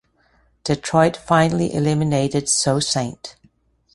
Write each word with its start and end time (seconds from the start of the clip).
Detroit 0.63 1.15
finally 1.15 1.71
eliminated 1.75 2.49
Sault 2.49 2.83
Ste. 2.85 3.35